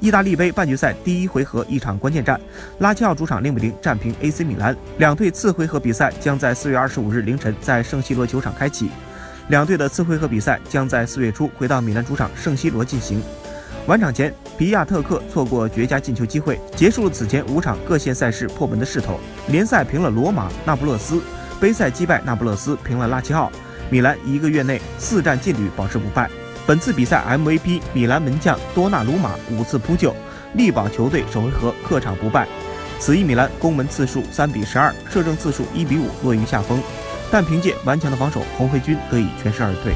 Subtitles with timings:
[0.00, 2.40] 意大利杯半决赛第一回合一场关键战，
[2.78, 4.76] 拉齐奥主场零比零战平 AC 米兰。
[4.98, 8.90] 两队次回合比赛将在四月二十五日凌晨在圣西罗球场开启。
[9.48, 13.20] 两队的次回合比赛将在四月初回到米兰主场圣西罗进行。
[13.86, 19.18] 晚场前，皮亚特克错过绝佳进球机会，结束了此前五场各线赛事破门的势头。
[19.48, 21.20] 联赛平了罗马、那不勒斯，
[21.58, 23.50] 杯赛击败那不勒斯，平了拉齐奥。
[23.90, 26.30] 米兰一个月内四战劲旅保持不败。
[26.68, 30.14] 本次比赛 MVP 米兰门将多纳鲁马五次扑救，
[30.52, 32.46] 力保球队首回合客场不败。
[32.98, 36.78] 此役米兰攻门次数三比十二，射正次数一比五，落于下风。
[37.32, 39.94] 但凭借顽强的防守，红黑军得以全身而退。